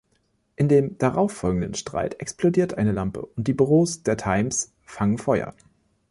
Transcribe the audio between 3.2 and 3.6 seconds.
und die